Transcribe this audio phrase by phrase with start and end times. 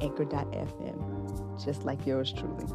[0.00, 2.66] anchor.fm, just like yours truly.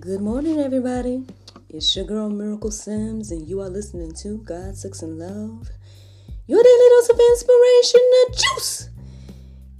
[0.00, 1.24] Good morning, everybody.
[1.70, 5.70] It's your girl Miracle Sims, and you are listening to God, Sex, and Love,
[6.46, 8.90] your daily dose of inspiration, the juice.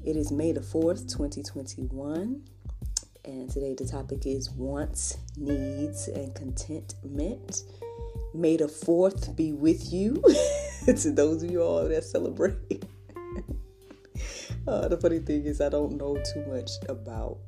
[0.03, 2.43] It is May the 4th, 2021.
[3.27, 7.63] And today the topic is wants, needs, and contentment.
[8.35, 10.23] May the fourth be with you.
[10.85, 12.85] to those of you all that celebrate.
[14.69, 17.39] uh, the funny thing is, I don't know too much about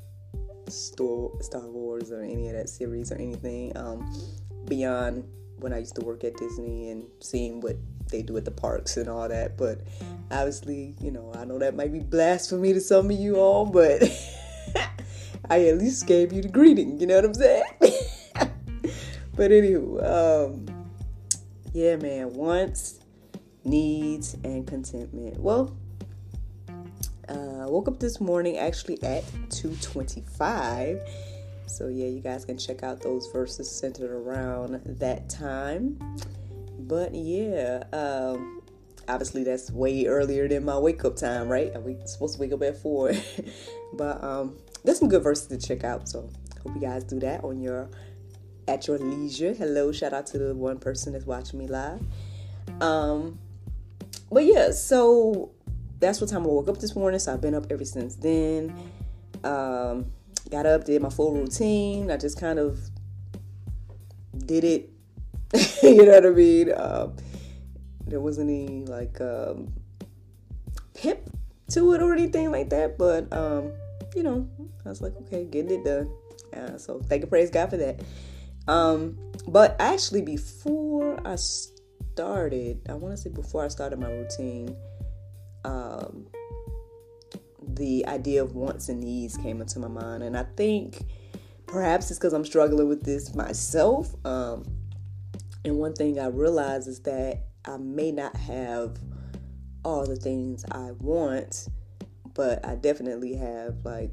[0.71, 1.31] Star
[1.69, 4.11] Wars or any of that series or anything um,
[4.65, 5.25] beyond
[5.59, 7.77] when I used to work at Disney and seeing what
[8.11, 9.59] they do at the parks and all that.
[9.59, 9.83] But
[10.31, 14.03] obviously, you know, I know that might be blasphemy to some of you all, but.
[15.49, 17.01] I at least gave you the greeting.
[17.01, 17.65] You know what I'm saying?
[19.35, 20.67] but anywho, um,
[21.73, 22.33] yeah, man.
[22.35, 23.01] Wants,
[23.65, 25.39] needs, and contentment.
[25.39, 25.77] Well,
[27.29, 31.01] uh, woke up this morning actually at 2:25.
[31.67, 35.99] So yeah, you guys can check out those verses centered around that time.
[36.79, 38.56] But yeah, um,
[39.09, 41.73] obviously that's way earlier than my wake up time, right?
[41.75, 43.13] I'm supposed to wake up at four,
[43.95, 46.09] but um, there's some good verses to check out.
[46.09, 46.29] So
[46.63, 47.89] hope you guys do that on your
[48.69, 49.55] at your leisure.
[49.55, 52.01] Hello, shout out to the one person that's watching me live.
[52.81, 53.39] Um,
[54.31, 55.51] but yeah, so
[55.99, 57.19] that's what time I woke up this morning.
[57.21, 58.75] So I've been up ever since then.
[59.45, 60.13] Um,
[60.51, 62.11] got up, did my full routine.
[62.11, 62.79] I just kind of
[64.37, 64.91] did it.
[65.83, 66.73] you know what I mean?
[66.77, 67.17] Um,
[68.07, 69.73] there wasn't any like um,
[70.95, 71.29] pip
[71.71, 73.73] to it or anything like that, but um,
[74.15, 74.49] you know,
[74.85, 76.11] I was like, okay, getting it done.
[76.55, 78.01] Uh, so thank you, praise God for that.
[78.69, 79.19] Um,
[79.49, 84.77] but actually, before I started, I want to say before I started my routine,
[85.65, 86.27] um,
[87.63, 91.05] the idea of wants and needs came into my mind, and I think
[91.67, 94.15] perhaps it's because I'm struggling with this myself.
[94.25, 94.65] Um,
[95.65, 98.99] and one thing I realize is that I may not have
[99.85, 101.69] all the things I want
[102.37, 104.11] but I definitely have like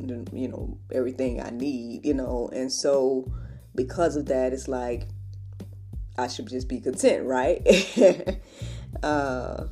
[0.00, 3.30] you know everything I need, you know, and so
[3.74, 5.08] because of that, it's like
[6.16, 7.60] I should just be content, right?
[9.02, 9.64] uh,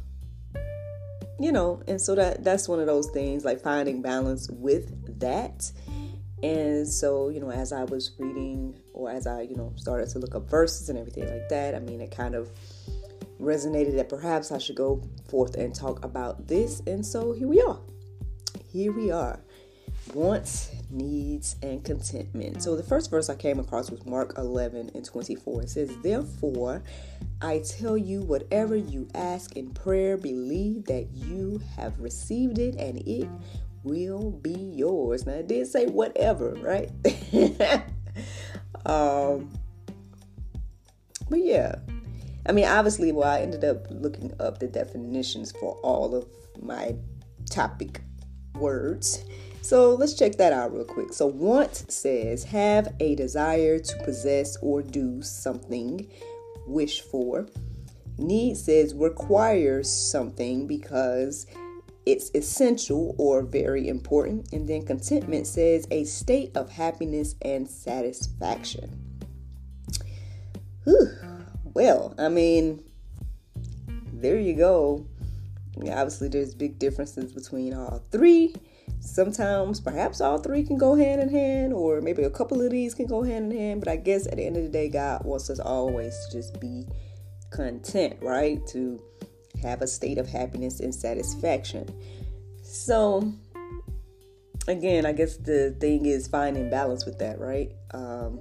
[1.38, 5.70] you know, and so that that's one of those things like finding balance with that.
[6.42, 10.18] And so, you know, as I was reading or as I, you know, started to
[10.18, 12.50] look up verses and everything like that, I mean, it kind of
[13.40, 16.80] resonated that perhaps I should go forth and talk about this.
[16.86, 17.78] And so here we are.
[18.72, 19.40] Here we are.
[20.14, 22.62] Wants, needs, and contentment.
[22.62, 25.62] So the first verse I came across was Mark 11 and 24.
[25.62, 26.82] It says, Therefore,
[27.42, 32.98] I tell you, whatever you ask in prayer, believe that you have received it and
[33.06, 33.28] it
[33.82, 35.26] will be yours.
[35.26, 36.90] Now, it did say whatever, right?
[38.86, 39.50] um,
[41.28, 41.76] but yeah,
[42.46, 46.26] I mean, obviously, well, I ended up looking up the definitions for all of
[46.60, 46.94] my
[47.50, 48.00] topic
[48.54, 49.24] words.
[49.62, 51.12] So let's check that out real quick.
[51.12, 56.10] So, want says have a desire to possess or do something,
[56.66, 57.46] wish for.
[58.18, 61.46] Need says requires something because
[62.06, 64.52] it's essential or very important.
[64.52, 68.98] And then contentment says a state of happiness and satisfaction.
[70.84, 71.08] Whew.
[71.74, 72.82] Well, I mean,
[74.12, 75.06] there you go.
[75.76, 78.54] Obviously, there's big differences between all three.
[78.98, 82.94] Sometimes, perhaps all three can go hand in hand, or maybe a couple of these
[82.94, 83.80] can go hand in hand.
[83.80, 86.60] But I guess at the end of the day, God wants us always to just
[86.60, 86.86] be
[87.50, 88.66] content, right?
[88.68, 89.00] To
[89.62, 91.88] have a state of happiness and satisfaction.
[92.62, 93.32] So,
[94.68, 97.72] again, I guess the thing is finding balance with that, right?
[97.92, 98.40] Um,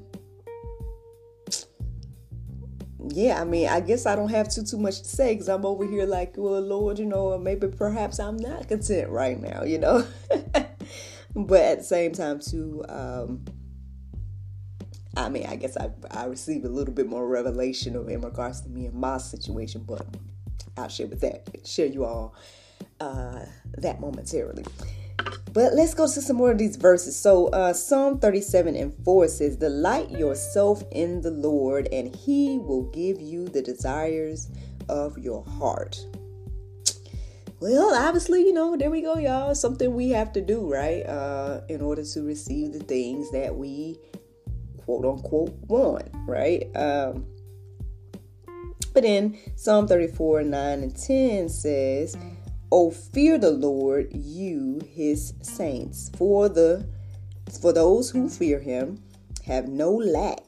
[3.07, 5.65] yeah, I mean, I guess I don't have too too much to say because I'm
[5.65, 9.79] over here like, well, Lord, you know, maybe perhaps I'm not content right now, you
[9.79, 10.05] know.
[11.35, 13.45] but at the same time, too, um,
[15.15, 18.69] I mean, I guess I, I received a little bit more revelation in regards to
[18.69, 20.05] me and my situation, but
[20.77, 22.35] I'll share with that, share you all
[22.99, 23.45] uh,
[23.77, 24.65] that momentarily.
[25.51, 27.15] But let's go to some more of these verses.
[27.15, 32.83] So, uh, Psalm 37 and 4 says, Delight yourself in the Lord, and he will
[32.91, 34.49] give you the desires
[34.87, 35.99] of your heart.
[37.59, 39.53] Well, obviously, you know, there we go, y'all.
[39.53, 41.05] Something we have to do, right?
[41.05, 43.99] Uh, in order to receive the things that we
[44.85, 46.69] quote unquote want, right?
[46.75, 47.25] Um,
[48.93, 52.17] but in Psalm 34 9 and 10 says,
[52.71, 56.85] Oh, fear the Lord, you his saints, for the
[57.61, 59.01] for those who fear him
[59.45, 60.43] have no lack.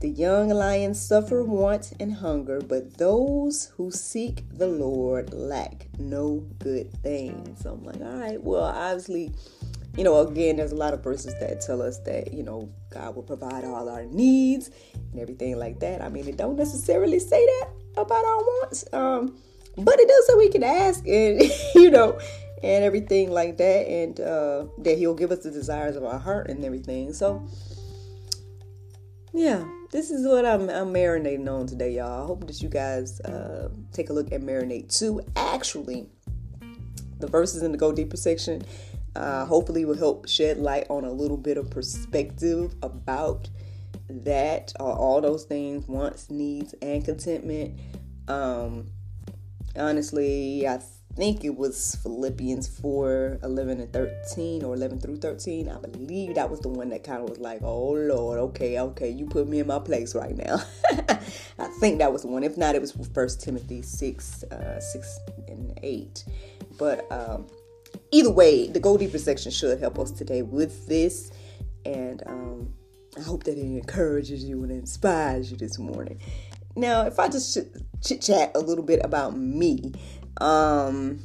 [0.00, 6.46] The young lions suffer want and hunger, but those who seek the Lord lack no
[6.58, 7.56] good thing.
[7.58, 9.32] So I'm like, all right, well, obviously,
[9.96, 13.14] you know, again, there's a lot of verses that tell us that, you know, God
[13.14, 14.70] will provide all our needs
[15.12, 16.02] and everything like that.
[16.02, 18.84] I mean, it don't necessarily say that about our wants.
[18.92, 19.38] Um,
[19.76, 21.42] but it does so we can ask and
[21.74, 22.18] you know
[22.62, 26.48] and everything like that and uh, that he'll give us the desires of our heart
[26.48, 27.46] and everything so
[29.34, 32.24] yeah this is what I'm, I'm marinating on today, y'all.
[32.24, 35.22] I hope that you guys uh, take a look at Marinate 2.
[35.36, 36.08] Actually,
[37.18, 38.62] the verses in the Go Deeper section
[39.16, 43.48] uh, hopefully will help shed light on a little bit of perspective about
[44.08, 47.78] that, uh, all those things, wants, needs, and contentment.
[48.28, 48.88] Um,
[49.76, 50.80] honestly, I
[51.16, 55.68] think it was Philippians 4 11 and 13 or 11 through 13.
[55.68, 59.10] I believe that was the one that kind of was like, oh Lord, okay, okay,
[59.10, 60.62] you put me in my place right now.
[61.58, 62.44] I think that was the one.
[62.44, 66.24] If not, it was First Timothy 6 uh, 6 and 8.
[66.78, 67.46] But um,
[68.10, 71.30] either way, the Go Deeper section should help us today with this.
[71.84, 72.74] And um,
[73.16, 76.20] I hope that it encourages you and inspires you this morning.
[76.74, 77.56] Now, if I just
[78.04, 79.92] chit chat a little bit about me,
[80.40, 81.20] um,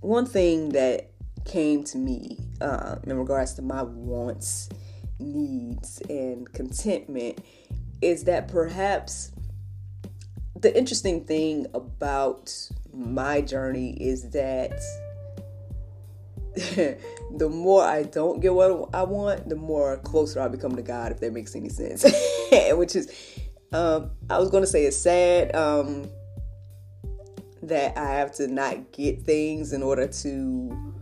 [0.00, 1.10] one thing that
[1.44, 4.68] came to me uh, in regards to my wants,
[5.18, 7.40] needs, and contentment
[8.02, 9.32] is that perhaps
[10.60, 12.54] the interesting thing about
[12.92, 14.78] my journey is that
[17.36, 21.12] the more I don't get what I want, the more closer I become to God,
[21.12, 22.04] if that makes any sense.
[22.72, 23.12] Which is,
[23.72, 25.54] um, I was going to say it's sad.
[25.54, 26.08] Um,
[27.62, 30.94] that I have to not get things in order to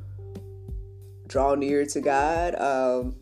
[1.26, 2.54] draw near to God.
[2.54, 3.16] Um,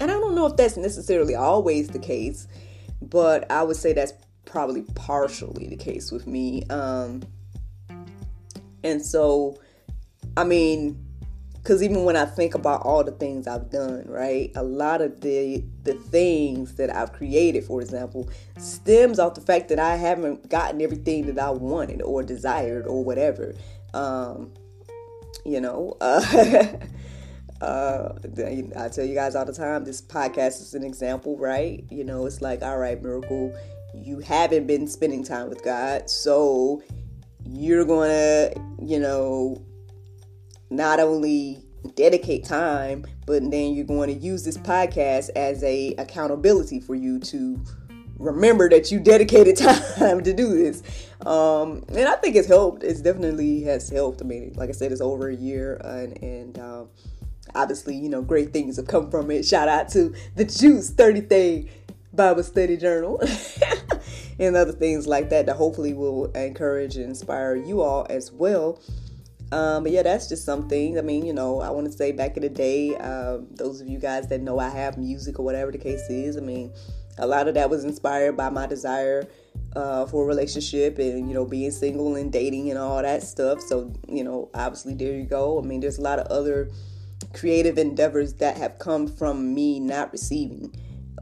[0.00, 2.46] and I don't know if that's necessarily always the case,
[3.00, 4.12] but I would say that's
[4.44, 6.64] probably partially the case with me.
[6.64, 7.22] Um,
[8.82, 9.58] and so,
[10.36, 11.03] I mean,
[11.64, 15.22] because even when I think about all the things I've done, right, a lot of
[15.22, 18.28] the the things that I've created, for example,
[18.58, 23.02] stems off the fact that I haven't gotten everything that I wanted or desired or
[23.02, 23.54] whatever.
[23.94, 24.52] Um,
[25.46, 26.66] you know, uh,
[27.62, 28.12] uh,
[28.76, 31.82] I tell you guys all the time, this podcast is an example, right?
[31.90, 33.56] You know, it's like, all right, miracle,
[33.94, 36.82] you haven't been spending time with God, so
[37.46, 38.50] you're gonna,
[38.82, 39.64] you know
[40.76, 41.64] not only
[41.94, 47.18] dedicate time, but then you're going to use this podcast as a accountability for you
[47.20, 47.62] to
[48.18, 49.56] remember that you dedicated
[49.96, 50.82] time to do this.
[51.26, 52.82] Um, and I think it's helped.
[52.82, 54.22] It's definitely has helped.
[54.22, 56.88] I mean, like I said, it's over a year, and, and um,
[57.54, 59.44] obviously, you know, great things have come from it.
[59.44, 61.70] Shout out to the Juice 30 Day
[62.12, 63.20] Bible Study Journal.
[64.38, 68.80] and other things like that that hopefully will encourage and inspire you all as well
[69.54, 70.98] um, but yeah, that's just something.
[70.98, 73.86] I mean, you know, I want to say back in the day, um, those of
[73.86, 76.72] you guys that know I have music or whatever the case is, I mean,
[77.18, 79.28] a lot of that was inspired by my desire
[79.76, 83.60] uh, for a relationship and, you know, being single and dating and all that stuff.
[83.60, 85.60] So, you know, obviously, there you go.
[85.60, 86.72] I mean, there's a lot of other
[87.32, 90.74] creative endeavors that have come from me not receiving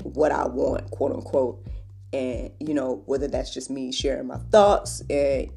[0.05, 1.67] what I want, quote unquote.
[2.15, 5.51] And, you know, whether that's just me sharing my thoughts and,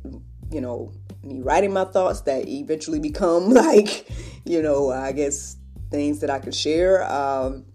[0.51, 0.91] you know,
[1.25, 4.09] me writing my thoughts that eventually become like,
[4.45, 5.57] you know, I guess
[5.91, 7.65] things that I can share, um,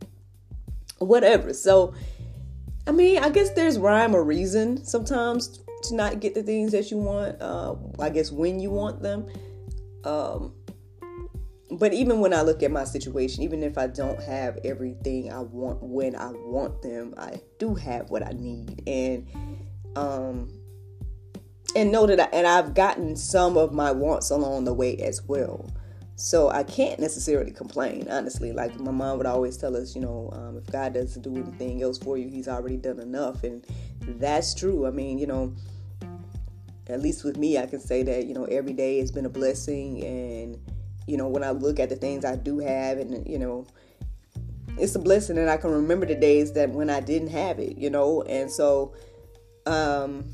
[0.98, 1.52] whatever.
[1.52, 1.94] So,
[2.86, 6.90] I mean, I guess there's rhyme or reason sometimes to not get the things that
[6.90, 7.40] you want.
[7.40, 9.26] Uh, I guess when you want them.
[10.04, 10.54] Um,
[11.72, 15.40] but even when I look at my situation, even if I don't have everything I
[15.40, 18.82] want when I want them, I do have what I need.
[18.88, 19.28] And
[19.96, 20.48] um,
[21.76, 25.22] and know that I, and I've gotten some of my wants along the way as
[25.22, 25.70] well.
[26.16, 28.52] So I can't necessarily complain, honestly.
[28.52, 31.82] Like my mom would always tell us, you know, um, if God doesn't do anything
[31.82, 33.64] else for you, He's already done enough, and
[34.00, 34.86] that's true.
[34.86, 35.54] I mean, you know,
[36.88, 39.30] at least with me, I can say that you know every day has been a
[39.30, 40.58] blessing, and
[41.06, 43.66] you know when I look at the things I do have, and you know,
[44.76, 47.78] it's a blessing, and I can remember the days that when I didn't have it,
[47.78, 48.94] you know, and so,
[49.64, 50.26] um,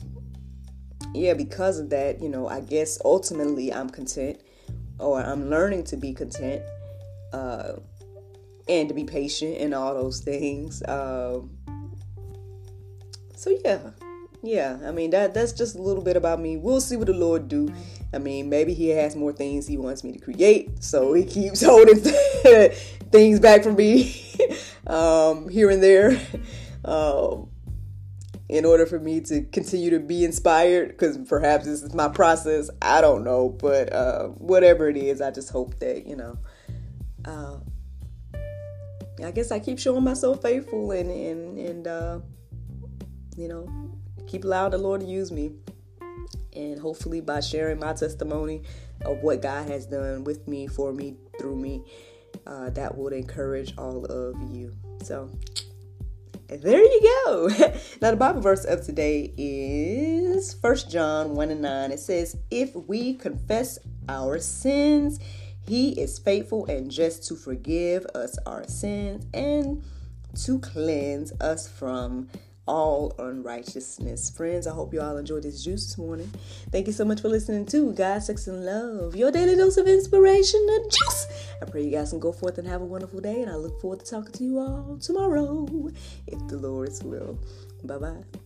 [1.17, 4.41] yeah, because of that, you know, I guess ultimately I'm content
[4.99, 6.63] or I'm learning to be content
[7.33, 7.73] uh,
[8.69, 10.83] and to be patient and all those things.
[10.87, 11.51] Um,
[13.35, 13.79] so yeah,
[14.43, 14.79] yeah.
[14.85, 16.57] I mean that that's just a little bit about me.
[16.57, 17.73] We'll see what the Lord do.
[18.13, 21.63] I mean, maybe He has more things He wants me to create, so He keeps
[21.65, 24.15] holding things back from me
[24.87, 26.21] um, here and there.
[26.85, 27.49] Um,
[28.49, 32.71] in order for me to continue to be inspired because perhaps this is my process
[32.81, 36.39] i don't know but uh, whatever it is i just hope that you know
[37.25, 37.57] uh,
[39.25, 42.21] i guess i keep showing myself faithful and and, and uh,
[43.37, 43.69] you know
[44.27, 45.53] keep allowing the lord to use me.
[46.55, 48.63] And hopefully by sharing my testimony
[49.05, 51.85] of what god has done with me for me through me
[52.47, 54.75] uh, that would encourage all of you.
[55.03, 55.31] So
[56.49, 57.49] there you go.
[58.01, 61.93] now the Bible verse of today is First John 1 and 9.
[61.93, 65.19] It says, If we confess our sins,
[65.67, 69.83] he is faithful and just to forgive us our sins and
[70.45, 72.29] to cleanse us from
[72.67, 74.31] all unrighteousness.
[74.31, 76.31] Friends, I hope you all enjoyed this juice this morning.
[76.71, 79.87] Thank you so much for listening to God, Sex, and Love, your daily dose of
[79.87, 81.27] inspiration and juice.
[81.63, 83.81] I pray you guys can go forth and have a wonderful day, and I look
[83.81, 85.67] forward to talking to you all tomorrow,
[86.27, 87.39] if the Lord's will.
[87.85, 88.46] Bye bye.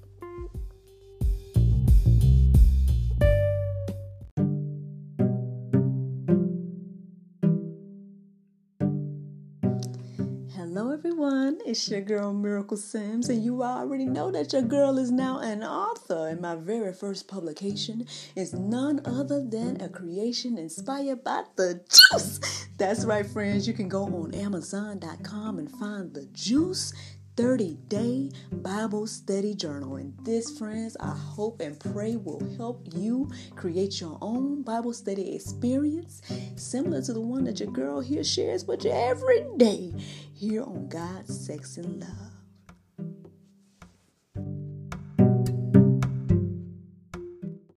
[11.70, 13.62] It's your girl Miracle Sims, and you mm-hmm.
[13.62, 16.26] already know that your girl is now an author.
[16.26, 22.66] And my very first publication is none other than a creation inspired by the juice.
[22.76, 23.68] That's right, friends.
[23.68, 26.92] You can go on Amazon.com and find the juice
[27.36, 29.96] 30 day Bible study journal.
[29.96, 35.34] And this, friends, I hope and pray will help you create your own Bible study
[35.36, 36.20] experience
[36.56, 39.94] similar to the one that your girl here shares with you every day
[40.40, 42.29] here on God, Sex, and Love.